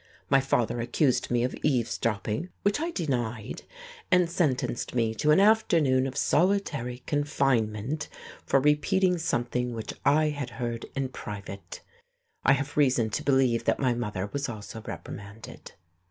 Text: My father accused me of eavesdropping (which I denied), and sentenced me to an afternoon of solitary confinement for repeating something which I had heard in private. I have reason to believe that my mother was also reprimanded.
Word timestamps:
My 0.31 0.39
father 0.39 0.81
accused 0.81 1.29
me 1.29 1.43
of 1.43 1.53
eavesdropping 1.61 2.49
(which 2.63 2.79
I 2.79 2.89
denied), 2.89 3.61
and 4.09 4.27
sentenced 4.31 4.95
me 4.95 5.13
to 5.13 5.29
an 5.29 5.39
afternoon 5.39 6.07
of 6.07 6.17
solitary 6.17 7.03
confinement 7.05 8.09
for 8.43 8.59
repeating 8.59 9.19
something 9.19 9.75
which 9.75 9.93
I 10.03 10.29
had 10.29 10.49
heard 10.57 10.87
in 10.95 11.09
private. 11.09 11.81
I 12.43 12.53
have 12.53 12.77
reason 12.77 13.11
to 13.11 13.23
believe 13.23 13.65
that 13.65 13.77
my 13.77 13.93
mother 13.93 14.27
was 14.33 14.49
also 14.49 14.81
reprimanded. 14.81 15.73